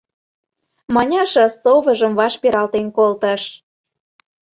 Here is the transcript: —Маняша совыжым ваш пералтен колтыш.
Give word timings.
—Маняша 0.93 1.45
совыжым 1.61 2.13
ваш 2.19 2.33
пералтен 2.41 2.87
колтыш. 2.97 3.41